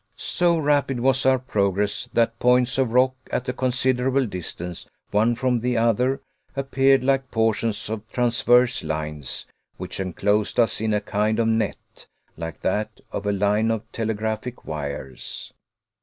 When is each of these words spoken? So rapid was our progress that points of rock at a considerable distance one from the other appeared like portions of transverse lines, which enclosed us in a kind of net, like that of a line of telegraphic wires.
So 0.17 0.57
rapid 0.57 0.99
was 0.99 1.27
our 1.27 1.37
progress 1.37 2.09
that 2.13 2.39
points 2.39 2.79
of 2.79 2.91
rock 2.91 3.13
at 3.31 3.47
a 3.47 3.53
considerable 3.53 4.25
distance 4.25 4.87
one 5.11 5.35
from 5.35 5.59
the 5.59 5.77
other 5.77 6.21
appeared 6.55 7.03
like 7.03 7.29
portions 7.29 7.87
of 7.87 8.09
transverse 8.11 8.83
lines, 8.83 9.45
which 9.77 9.99
enclosed 9.99 10.59
us 10.59 10.81
in 10.81 10.95
a 10.95 11.01
kind 11.01 11.37
of 11.37 11.47
net, 11.47 12.07
like 12.35 12.61
that 12.61 12.99
of 13.11 13.27
a 13.27 13.31
line 13.31 13.69
of 13.69 13.83
telegraphic 13.91 14.65
wires. 14.65 15.53